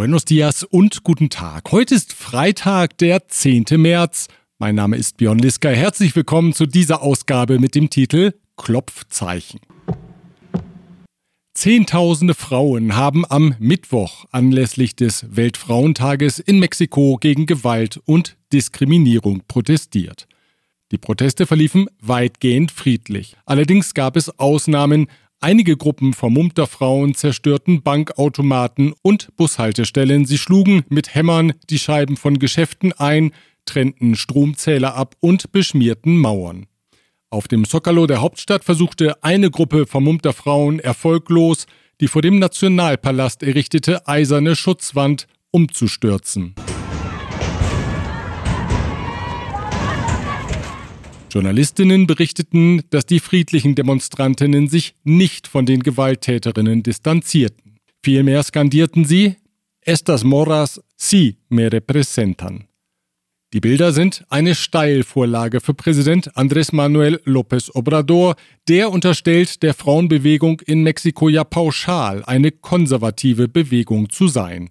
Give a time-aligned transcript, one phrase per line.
[0.00, 1.72] Buenos dias und guten Tag.
[1.72, 3.66] Heute ist Freitag, der 10.
[3.76, 4.28] März.
[4.58, 5.68] Mein Name ist Björn Liska.
[5.68, 9.60] Herzlich willkommen zu dieser Ausgabe mit dem Titel Klopfzeichen.
[11.52, 20.26] Zehntausende Frauen haben am Mittwoch anlässlich des Weltfrauentages in Mexiko gegen Gewalt und Diskriminierung protestiert.
[20.92, 23.36] Die Proteste verliefen weitgehend friedlich.
[23.44, 25.08] Allerdings gab es Ausnahmen.
[25.42, 30.26] Einige Gruppen vermummter Frauen zerstörten Bankautomaten und Bushaltestellen.
[30.26, 33.32] Sie schlugen mit Hämmern die Scheiben von Geschäften ein,
[33.64, 36.66] trennten Stromzähler ab und beschmierten Mauern.
[37.30, 41.66] Auf dem Zocalo der Hauptstadt versuchte eine Gruppe vermummter Frauen erfolglos,
[42.02, 46.54] die vor dem Nationalpalast errichtete eiserne Schutzwand umzustürzen.
[51.30, 57.78] Journalistinnen berichteten, dass die friedlichen Demonstrantinnen sich nicht von den Gewalttäterinnen distanzierten.
[58.02, 59.36] Vielmehr skandierten sie
[59.82, 62.64] Estas Moras sí me representan.
[63.52, 68.36] Die Bilder sind eine Steilvorlage für Präsident Andrés Manuel López Obrador.
[68.68, 74.70] Der unterstellt der Frauenbewegung in Mexiko ja pauschal eine konservative Bewegung zu sein.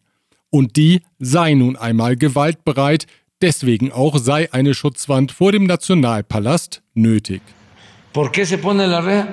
[0.50, 3.06] Und die sei nun einmal gewaltbereit,
[3.42, 7.42] deswegen auch sei eine Schutzwand vor dem Nationalpalast nötig.
[8.14, 9.28] ¿Por qué se pone la reja?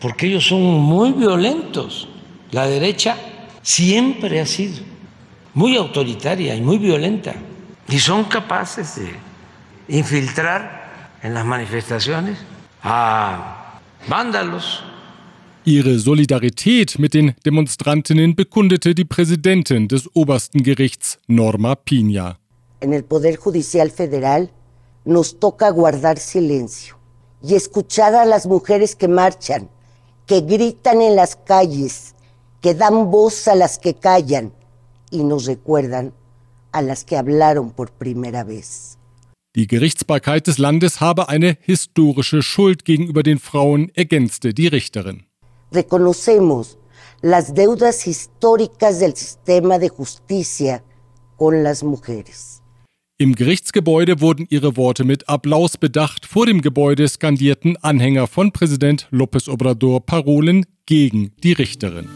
[0.00, 2.08] Porque ellos son muy violentos.
[2.52, 3.16] La derecha
[3.62, 4.78] siempre ha sido
[5.54, 7.34] muy autoritaria y muy violenta.
[7.88, 12.38] y son capaces de infiltrar en las manifestaciones
[12.82, 14.82] a vándalos.
[15.64, 22.36] Ihre Solidarität mit den Demonstrantinnen bekundete die Präsidentin des obersten Gerichts, Norma Piña.
[22.80, 24.50] En el Poder Judicial Federal
[25.04, 26.96] nos toca guardar silencio
[27.42, 29.70] y escuchar a las mujeres que marchan,
[30.26, 32.14] que gritan en las calles,
[32.60, 34.52] que dan voz a las que callan
[35.10, 36.12] y nos recuerdan
[36.72, 38.98] a las que hablaron por primera vez.
[39.54, 45.24] Die Gerichtsbarkeit des Landes habe eine historische Schuld gegenüber den Frauen, ergänzte die Richterin.
[45.72, 46.76] Reconocemos
[47.22, 50.84] las deudas históricas del sistema de justicia
[51.36, 52.62] con las mujeres.
[53.18, 56.26] Im Gerichtsgebäude wurden ihre Worte mit Applaus bedacht.
[56.26, 62.10] Vor dem Gebäude skandierten Anhänger von Präsident López Obrador Parolen gegen die Richterin.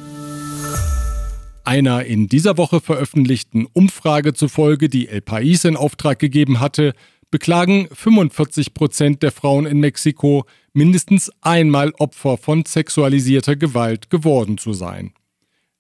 [1.65, 6.93] Einer in dieser Woche veröffentlichten Umfrage zufolge, die El País in Auftrag gegeben hatte,
[7.31, 10.45] beklagen 45 Prozent der Frauen in Mexiko,
[10.75, 15.15] mindestens einmal Opfer von sexualisierter Gewalt geworden zu sein.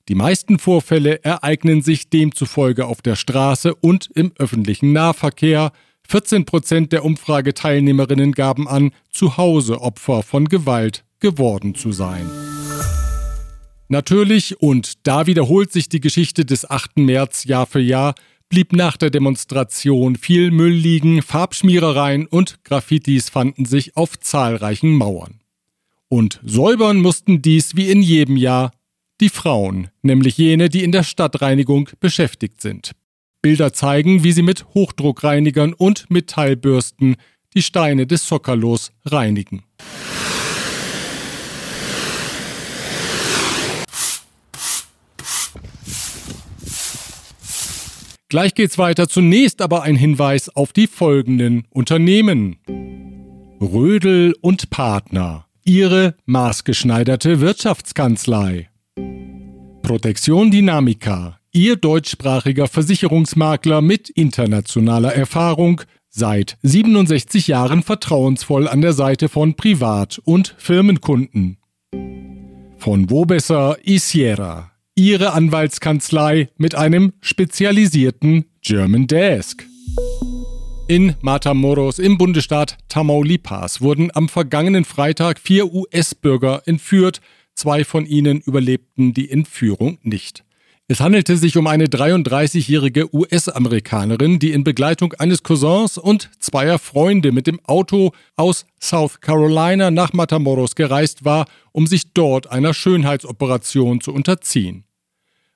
[0.08, 5.72] Die meisten Vorfälle ereignen sich demzufolge auf der Straße und im öffentlichen Nahverkehr.
[6.08, 12.28] 14 Prozent der Umfrageteilnehmerinnen gaben an, zu Hause Opfer von Gewalt geworden zu sein.
[13.88, 16.98] Natürlich, und da wiederholt sich die Geschichte des 8.
[16.98, 18.14] März Jahr für Jahr,
[18.48, 25.40] blieb nach der Demonstration viel Müll liegen, Farbschmierereien und Graffitis fanden sich auf zahlreichen Mauern.
[26.08, 28.72] Und säubern mussten dies wie in jedem Jahr
[29.20, 32.92] die Frauen, nämlich jene, die in der Stadtreinigung beschäftigt sind.
[33.42, 37.16] Bilder zeigen, wie sie mit Hochdruckreinigern und Metallbürsten
[37.54, 39.62] die Steine des Zockerlos reinigen.
[48.28, 49.08] Gleich geht's weiter.
[49.08, 52.60] Zunächst aber ein Hinweis auf die folgenden Unternehmen.
[53.60, 55.46] Rödel und Partner.
[55.64, 58.69] Ihre maßgeschneiderte Wirtschaftskanzlei.
[59.90, 61.40] Protektion Dynamica.
[61.50, 70.20] Ihr deutschsprachiger Versicherungsmakler mit internationaler Erfahrung, seit 67 Jahren vertrauensvoll an der Seite von Privat-
[70.24, 71.56] und Firmenkunden.
[72.78, 79.66] Von Wobesser Isiera ihre Anwaltskanzlei mit einem spezialisierten German Desk.
[80.86, 87.20] In Matamoros im Bundesstaat Tamaulipas wurden am vergangenen Freitag vier US-Bürger entführt,
[87.60, 90.44] zwei von ihnen überlebten die Entführung nicht.
[90.88, 97.30] Es handelte sich um eine 33-jährige US-Amerikanerin, die in Begleitung eines Cousins und zweier Freunde
[97.30, 104.00] mit dem Auto aus South Carolina nach Matamoros gereist war, um sich dort einer Schönheitsoperation
[104.00, 104.84] zu unterziehen.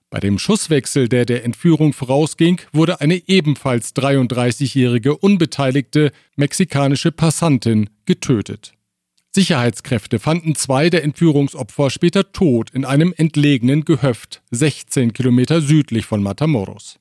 [0.08, 8.73] Bei dem Schusswechsel, der der Entführung vorausging, wurde eine ebenfalls 33-jährige unbeteiligte mexikanische Passantin getötet.
[9.34, 16.22] Sicherheitskräfte fanden zwei der Entführungsopfer später tot in einem entlegenen Gehöft 16 Kilometer südlich von
[16.22, 17.00] Matamoros.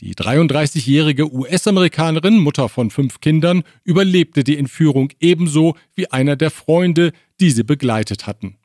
[0.00, 7.12] Die 33-jährige US-Amerikanerin, Mutter von fünf Kindern, überlebte die Entführung ebenso wie einer der Freunde,
[7.40, 8.58] die sie begleitet hatten.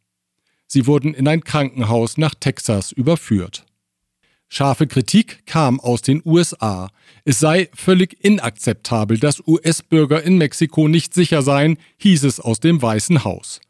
[0.67, 3.65] Sie wurden in ein Krankenhaus nach Texas überführt.
[4.53, 6.89] Scharfe Kritik kam aus den USA.
[7.23, 12.81] Es sei völlig inakzeptabel, dass US-Bürger in Mexiko nicht sicher seien, hieß es aus dem
[12.81, 13.61] Weißen Haus.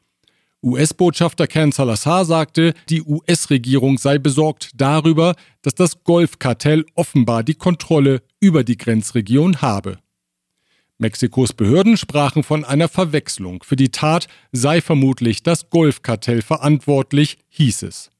[0.63, 8.23] US-Botschafter Ken Salazar sagte, die US-Regierung sei besorgt darüber, dass das Golfkartell offenbar die Kontrolle
[8.39, 9.99] über die Grenzregion habe.
[10.97, 13.61] Mexikos Behörden sprachen von einer Verwechslung.
[13.61, 18.11] Für die Tat sei vermutlich das Golfkartell verantwortlich, hieß es.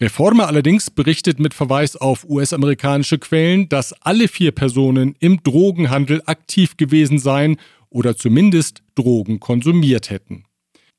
[0.00, 6.76] Reforme allerdings berichtet mit Verweis auf US-amerikanische Quellen, dass alle vier Personen im Drogenhandel aktiv
[6.76, 7.56] gewesen seien
[7.90, 10.44] oder zumindest Drogen konsumiert hätten.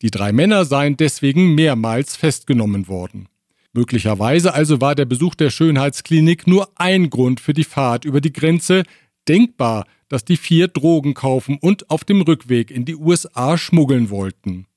[0.02, 3.28] Die drei Männer seien deswegen mehrmals festgenommen worden.
[3.74, 8.32] Möglicherweise also war der Besuch der Schönheitsklinik nur ein Grund für die Fahrt über die
[8.32, 8.84] Grenze.
[9.28, 14.68] Denkbar, dass die vier Drogen kaufen und auf dem Rückweg in die USA schmuggeln wollten.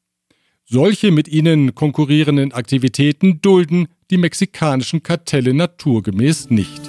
[0.70, 6.82] Solche mit ihnen konkurrierenden Aktivitäten dulden die mexikanischen Kartelle naturgemäß nicht.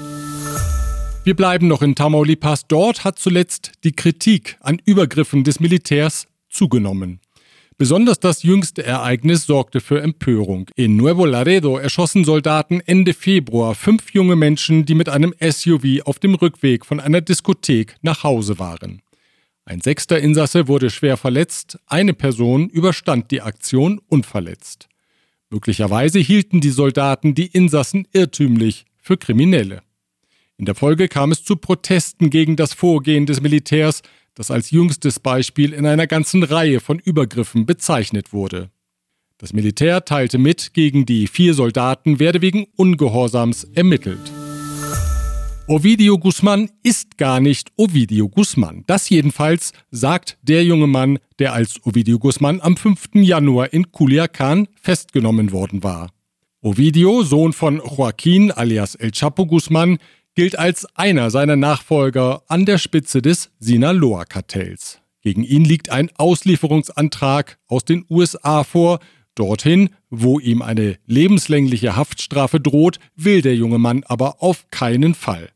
[1.23, 2.67] Wir bleiben noch in Tamaulipas.
[2.67, 7.21] Dort hat zuletzt die Kritik an Übergriffen des Militärs zugenommen.
[7.77, 10.69] Besonders das jüngste Ereignis sorgte für Empörung.
[10.75, 16.19] In Nuevo Laredo erschossen Soldaten Ende Februar fünf junge Menschen, die mit einem SUV auf
[16.19, 19.01] dem Rückweg von einer Diskothek nach Hause waren.
[19.65, 24.89] Ein sechster Insasse wurde schwer verletzt, eine Person überstand die Aktion unverletzt.
[25.49, 29.81] Möglicherweise hielten die Soldaten die Insassen irrtümlich für Kriminelle.
[30.57, 34.01] In der Folge kam es zu Protesten gegen das Vorgehen des Militärs,
[34.35, 38.69] das als jüngstes Beispiel in einer ganzen Reihe von Übergriffen bezeichnet wurde.
[39.37, 44.19] Das Militär teilte mit, gegen die vier Soldaten werde wegen Ungehorsams ermittelt.
[45.69, 48.83] Ovidio Guzman ist gar nicht Ovidio Guzman.
[48.87, 53.09] Das jedenfalls sagt der junge Mann, der als Ovidio Guzman am 5.
[53.13, 56.09] Januar in Culiacan festgenommen worden war.
[56.61, 59.99] Ovidio, Sohn von Joaquin alias El Chapo Guzman,
[60.33, 65.01] gilt als einer seiner Nachfolger an der Spitze des Sinaloa-Kartells.
[65.21, 68.97] Gegen ihn liegt ein Auslieferungsantrag aus den USA vor.
[69.35, 75.51] Dorthin, wo ihm eine lebenslängliche Haftstrafe droht, will der junge Mann aber auf keinen Fall.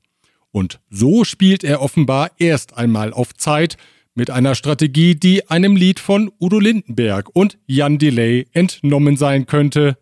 [0.53, 3.75] Und so spielt er offenbar erst einmal auf Zeit
[4.13, 9.97] mit einer Strategie, die einem Lied von Udo Lindenberg und Jan Delay entnommen sein könnte.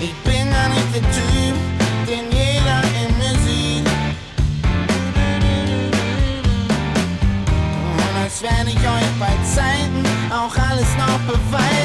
[0.00, 1.56] Ich bin ja nicht der Typ,
[2.06, 3.88] den jeder in mir sieht.
[8.22, 11.77] Als werde ich euch bei Zeiten auch alles noch beweisen.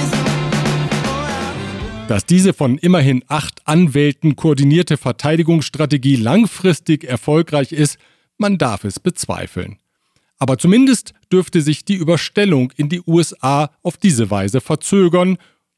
[2.07, 7.97] Dass diese von immerhin acht Anwälten koordinierte Verteidigungsstrategie langfristig erfolgreich ist,
[8.37, 9.77] man darf es bezweifeln.
[10.37, 15.37] Aber zumindest dürfte sich die Überstellung in die USA auf diese Weise verzögern,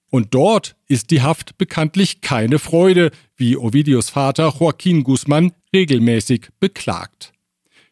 [0.09, 7.33] und dort ist die Haft bekanntlich keine Freude, wie Ovidios Vater Joaquin Guzman regelmäßig beklagt.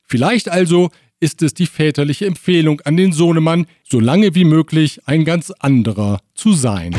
[0.01, 0.89] Vielleicht also
[1.19, 6.19] ist es die väterliche Empfehlung an den Sohnemann, so lange wie möglich ein ganz anderer
[6.33, 6.95] zu sein.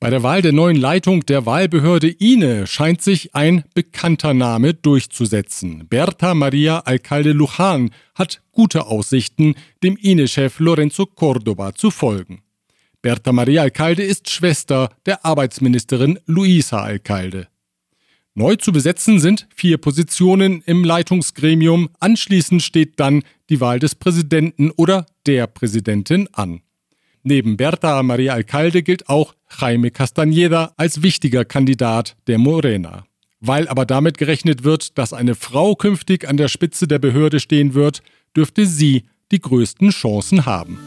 [0.00, 5.86] Bei der Wahl der neuen Leitung der Wahlbehörde INE scheint sich ein bekannter Name durchzusetzen.
[5.88, 12.42] Berta Maria Alcalde Lujan hat gute Aussichten, dem INE-Chef Lorenzo Córdoba zu folgen.
[13.00, 17.48] Berta Maria Alcalde ist Schwester der Arbeitsministerin Luisa Alcalde.
[18.34, 21.90] Neu zu besetzen sind vier Positionen im Leitungsgremium.
[22.00, 26.62] Anschließend steht dann die Wahl des Präsidenten oder der Präsidentin an.
[27.22, 33.04] Neben Berta Maria Alcalde gilt auch Jaime Castañeda als wichtiger Kandidat der Morena.
[33.40, 37.74] Weil aber damit gerechnet wird, dass eine Frau künftig an der Spitze der Behörde stehen
[37.74, 38.02] wird,
[38.34, 40.78] dürfte sie die größten Chancen haben.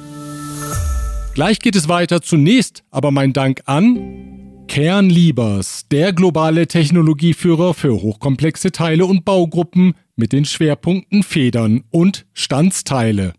[1.36, 2.22] Gleich geht es weiter.
[2.22, 10.34] Zunächst aber mein Dank an Kernliebers, der globale Technologieführer für hochkomplexe Teile und Baugruppen mit
[10.34, 13.34] den Schwerpunkten Federn und Standsteile.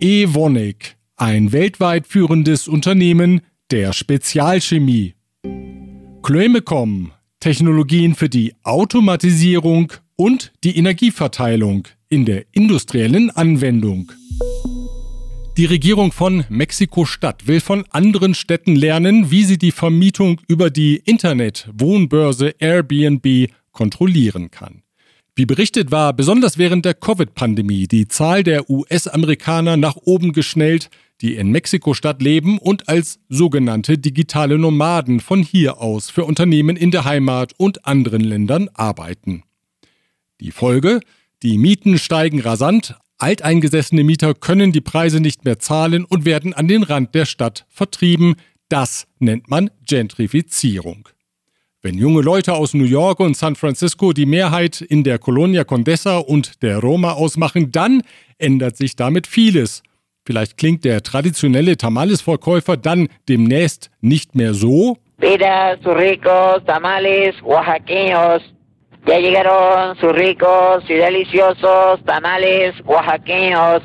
[0.00, 3.40] Evonik, ein weltweit führendes Unternehmen
[3.70, 5.14] der Spezialchemie.
[6.22, 14.12] Chloemecom, Technologien für die Automatisierung und die Energieverteilung in der industriellen Anwendung.
[15.58, 20.96] Die Regierung von Mexiko-Stadt will von anderen Städten lernen, wie sie die Vermietung über die
[20.96, 24.82] Internet-Wohnbörse Airbnb kontrollieren kann.
[25.34, 30.88] Wie berichtet war besonders während der Covid-Pandemie die Zahl der US-Amerikaner nach oben geschnellt,
[31.20, 36.90] die in Mexiko-Stadt leben und als sogenannte digitale Nomaden von hier aus für Unternehmen in
[36.90, 39.42] der Heimat und anderen Ländern arbeiten.
[40.40, 41.00] Die Folge?
[41.42, 46.66] Die Mieten steigen rasant, alteingesessene Mieter können die Preise nicht mehr zahlen und werden an
[46.66, 48.34] den Rand der Stadt vertrieben.
[48.68, 51.08] Das nennt man Gentrifizierung.
[51.82, 56.18] Wenn junge Leute aus New York und San Francisco die Mehrheit in der Colonia Condesa
[56.18, 58.02] und der Roma ausmachen, dann
[58.38, 59.82] ändert sich damit vieles.
[60.24, 64.98] Vielleicht klingt der traditionelle Tamales-Verkäufer dann demnächst nicht mehr so.
[65.20, 68.42] Ricos tamales oaxaqueños.
[69.06, 73.82] Ya llegaron sus ricos y deliciosos tamales oaxaqueños.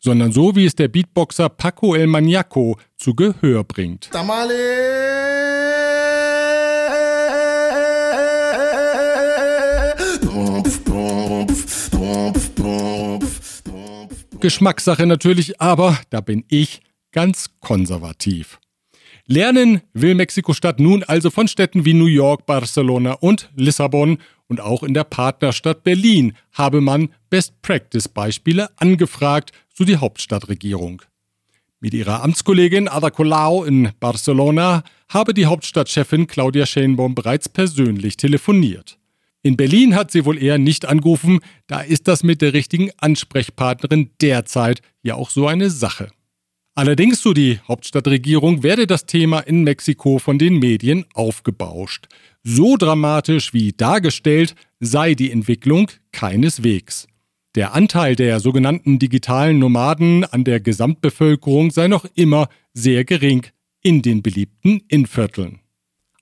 [0.00, 4.10] Sondern so, wie es der Beatboxer Paco El Maniaco zu Gehör bringt.
[4.10, 5.18] Tamales!
[14.40, 18.60] Geschmackssache natürlich, aber da bin ich ganz konservativ.
[19.30, 24.16] Lernen will Mexiko-Stadt nun also von Städten wie New York, Barcelona und Lissabon
[24.46, 31.02] und auch in der Partnerstadt Berlin habe man Best-Practice-Beispiele angefragt, so die Hauptstadtregierung.
[31.78, 38.98] Mit ihrer Amtskollegin Ada Colau in Barcelona habe die Hauptstadtchefin Claudia Sheinbaum bereits persönlich telefoniert.
[39.42, 44.08] In Berlin hat sie wohl eher nicht angerufen, da ist das mit der richtigen Ansprechpartnerin
[44.22, 46.08] derzeit ja auch so eine Sache.
[46.78, 52.06] Allerdings, so die Hauptstadtregierung, werde das Thema in Mexiko von den Medien aufgebauscht.
[52.44, 57.08] So dramatisch wie dargestellt sei die Entwicklung keineswegs.
[57.56, 63.44] Der Anteil der sogenannten digitalen Nomaden an der Gesamtbevölkerung sei noch immer sehr gering
[63.82, 65.58] in den beliebten Innvierteln.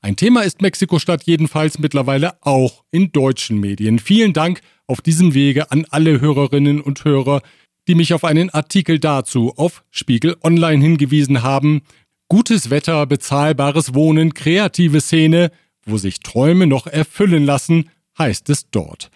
[0.01, 3.99] Ein Thema ist Mexiko-Stadt jedenfalls mittlerweile auch in deutschen Medien.
[3.99, 7.43] Vielen Dank auf diesem Wege an alle Hörerinnen und Hörer,
[7.88, 11.83] die mich auf einen Artikel dazu auf Spiegel Online hingewiesen haben.
[12.28, 15.50] Gutes Wetter, bezahlbares Wohnen, kreative Szene,
[15.85, 19.11] wo sich Träume noch erfüllen lassen, heißt es dort.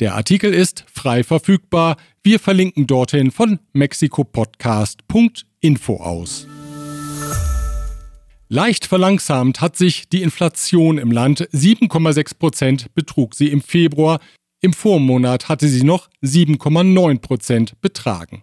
[0.00, 1.98] Der Artikel ist frei verfügbar.
[2.22, 6.48] Wir verlinken dorthin von mexikopodcast.info aus.
[8.48, 11.46] Leicht verlangsamt hat sich die Inflation im Land.
[11.52, 14.20] 7,6 Prozent betrug sie im Februar.
[14.62, 18.42] Im Vormonat hatte sie noch 7,9 Prozent betragen.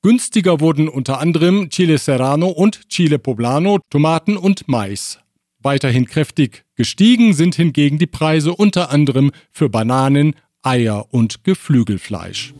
[0.00, 5.18] Günstiger wurden unter anderem Chile Serrano und Chile Poblano, Tomaten und Mais.
[5.58, 12.54] Weiterhin kräftig gestiegen sind hingegen die Preise unter anderem für Bananen, Eier und Geflügelfleisch.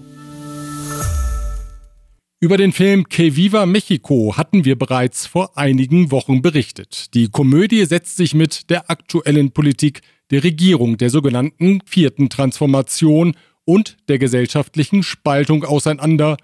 [2.40, 7.14] Über den Film Que Viva Mexico hatten wir bereits vor einigen Wochen berichtet.
[7.14, 13.34] Die Komödie setzt sich mit der aktuellen Politik der Regierung, der sogenannten vierten Transformation
[13.64, 16.36] und der gesellschaftlichen Spaltung auseinander.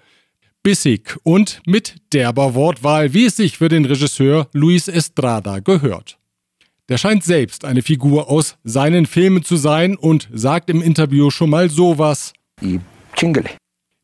[0.63, 6.17] Bissig und mit derber Wortwahl, wie es sich für den Regisseur Luis Estrada gehört.
[6.89, 11.49] Der scheint selbst eine Figur aus seinen Filmen zu sein und sagt im Interview schon
[11.49, 12.33] mal sowas.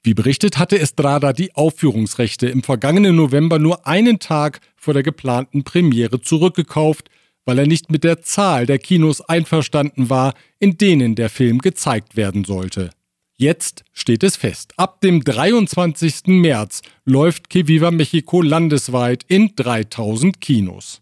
[0.05, 5.63] Wie berichtet hatte Estrada die Aufführungsrechte im vergangenen November nur einen Tag vor der geplanten
[5.63, 7.09] Premiere zurückgekauft,
[7.45, 12.15] weil er nicht mit der Zahl der Kinos einverstanden war, in denen der Film gezeigt
[12.15, 12.89] werden sollte.
[13.35, 14.73] Jetzt steht es fest.
[14.77, 16.27] Ab dem 23.
[16.27, 21.01] März läuft Que Viva Mexico landesweit in 3000 Kinos.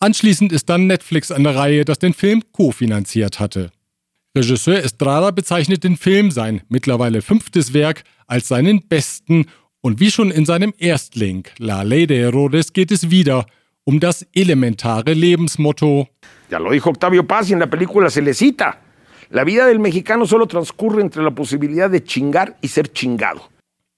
[0.00, 3.70] Anschließend ist dann Netflix an der Reihe, das den Film kofinanziert hatte.
[4.36, 9.46] Regisseur Estrada bezeichnet den Film, sein mittlerweile fünftes Werk, als seinen besten
[9.80, 13.46] und wie schon in seinem Erstling La Ley de Herodes geht es wieder
[13.88, 16.08] um das elementare Lebensmotto.
[16.50, 18.82] Ya lo dijo Octavio Paz y en la película se le cita.
[19.30, 23.40] La vida del mexicano solo transcurre entre la posibilidad de chingar y ser chingado.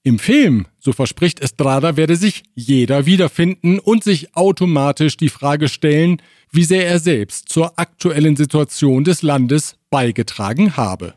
[0.04, 6.22] Im Film, so verspricht Estrada, werde sich jeder wiederfinden und sich automatisch die Frage stellen,
[6.52, 11.14] wie sehr er selbst zur aktuellen Situation des Landes beigetragen habe.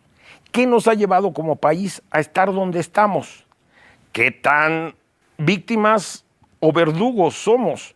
[0.52, 3.46] ¿Qué nos ha llevado como país a estar donde estamos?
[4.12, 4.96] ¿Qué tan
[5.38, 6.24] víctimas
[6.60, 7.94] o verdugos somos?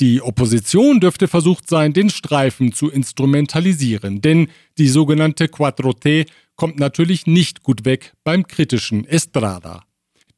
[0.00, 7.26] Die Opposition dürfte versucht sein, den Streifen zu instrumentalisieren, denn die sogenannte 4T kommt natürlich
[7.26, 9.84] nicht gut weg beim kritischen Estrada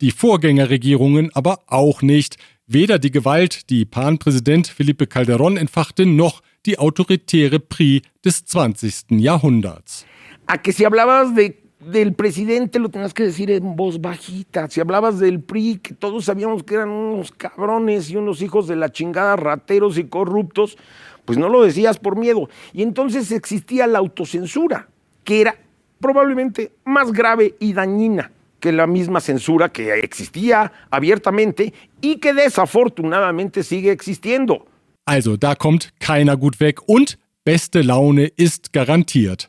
[0.01, 2.37] die Vorgängerregierungen aber auch nicht.
[2.67, 9.21] Weder die Gewalt, die Pan-Präsident Felipe Calderón entfachte, noch die autoritäre PRI des 20.
[9.21, 10.05] Jahrhunderts.
[10.47, 11.55] A que si hablabas de,
[11.87, 14.69] del presidente lo tenías que decir en voz bajita.
[14.69, 18.77] Si hablabas del PRI, que todos sabíamos que eran unos cabrones y unos hijos de
[18.77, 20.77] la chingada, rateros y corruptos,
[21.25, 22.49] pues no lo decías por miedo.
[22.73, 24.89] Y entonces existía la autocensura,
[25.23, 25.57] que era
[26.01, 33.63] probablemente más grave y dañina que la misma censura que existía abiertamente y que desafortunadamente
[33.63, 34.67] sigue existiendo.
[35.05, 39.49] Also, da kommt keiner gut weg und beste Laune ist garantiert.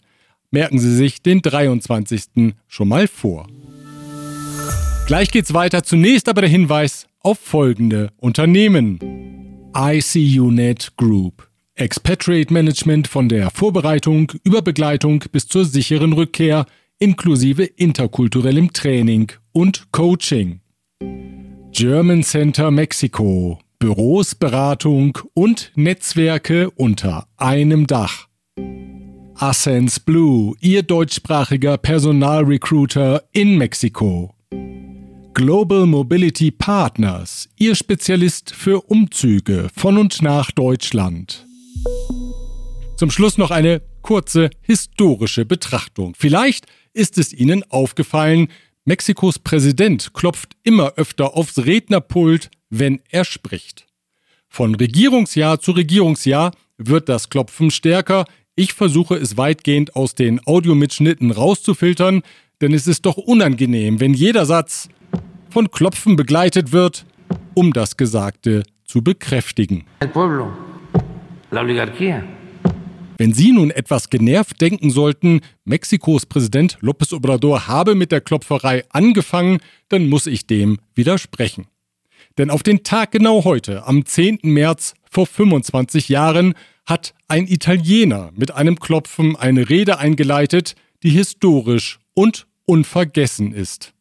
[0.51, 2.53] Merken Sie sich den 23.
[2.67, 3.47] schon mal vor.
[5.07, 5.83] Gleich geht's weiter.
[5.83, 8.99] Zunächst aber der Hinweis auf folgende Unternehmen.
[9.75, 11.49] ICUNet Group.
[11.75, 16.65] Expatriate Management von der Vorbereitung über Begleitung bis zur sicheren Rückkehr
[16.97, 20.61] inklusive interkulturellem Training und Coaching.
[21.71, 23.59] German Center Mexiko.
[23.79, 28.27] Büros, Beratung und Netzwerke unter einem Dach.
[29.39, 34.33] Ascens Blue, Ihr deutschsprachiger Personalrecruiter in Mexiko.
[35.35, 41.45] Global Mobility Partners, Ihr Spezialist für Umzüge von und nach Deutschland.
[42.95, 46.15] Zum Schluss noch eine kurze historische Betrachtung.
[46.17, 48.47] Vielleicht ist es Ihnen aufgefallen,
[48.85, 53.85] Mexikos Präsident klopft immer öfter aufs Rednerpult, wenn er spricht.
[54.49, 58.25] Von Regierungsjahr zu Regierungsjahr wird das Klopfen stärker.
[58.59, 62.23] Ich versuche es weitgehend aus den Audiomitschnitten rauszufiltern,
[62.59, 64.89] denn es ist doch unangenehm, wenn jeder Satz
[65.51, 67.05] von Klopfen begleitet wird,
[67.53, 69.85] um das Gesagte zu bekräftigen.
[73.19, 78.85] Wenn Sie nun etwas genervt denken sollten, Mexikos Präsident López Obrador habe mit der Klopferei
[78.89, 79.59] angefangen,
[79.89, 81.67] dann muss ich dem widersprechen.
[82.39, 84.39] Denn auf den Tag genau heute, am 10.
[84.41, 86.55] März vor 25 Jahren,
[86.87, 93.93] hat ein Italiener mit einem Klopfen eine Rede eingeleitet, die historisch und unvergessen ist.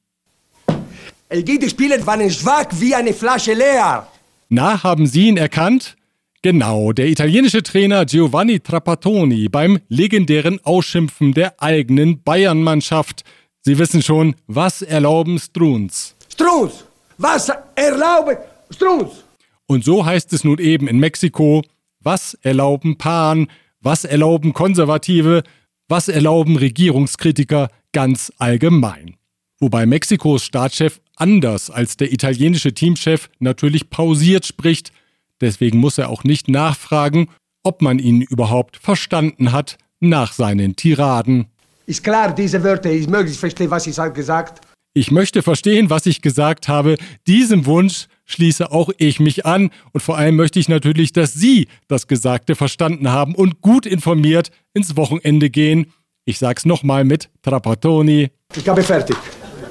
[1.31, 4.07] Die Spieler waren schwach wie eine Flasche leer.
[4.49, 5.97] Na, haben Sie ihn erkannt?
[6.43, 13.25] Genau, der italienische Trainer Giovanni Trapattoni beim legendären Ausschimpfen der eigenen Bayern-Mannschaft.
[13.63, 16.15] Sie wissen schon, was erlauben Struns?
[16.33, 16.85] Struns,
[17.19, 18.37] was erlauben
[18.71, 19.25] Struns?
[19.67, 21.65] Und so heißt es nun eben in Mexiko,
[22.07, 23.49] was erlauben Pan,
[23.81, 25.43] was erlauben Konservative,
[25.89, 29.17] was erlauben Regierungskritiker ganz allgemein.
[29.59, 34.93] Wobei Mexikos Staatschef anders als der italienische Teamchef natürlich pausiert spricht,
[35.41, 37.29] deswegen muss er auch nicht nachfragen,
[37.65, 41.47] ob man ihn überhaupt verstanden hat nach seinen Tiraden.
[41.87, 44.61] Ist klar, diese Wörter, ich möchte verstehen, was ich gesagt
[44.95, 46.97] Ich möchte verstehen, was ich gesagt habe.
[47.27, 51.69] Diesem Wunsch schließe auch ich mich an und vor allem möchte ich natürlich, dass Sie
[51.89, 55.93] das Gesagte verstanden haben und gut informiert ins Wochenende gehen.
[56.25, 58.31] Ich sag's nochmal mit Trapattoni.
[58.55, 59.17] Ich habe fertig.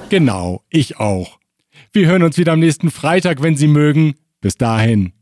[0.08, 1.38] Genau, ich auch.
[1.92, 4.14] Wir hören uns wieder am nächsten Freitag, wenn Sie mögen.
[4.40, 5.12] Bis dahin.